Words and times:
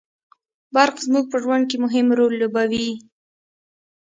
برق 0.73 0.95
زموږ 1.05 1.25
په 1.31 1.37
ژوند 1.43 1.63
کي 1.69 1.77
مهم 1.85 2.07
رول 2.17 2.33
لوبوي 2.41 2.89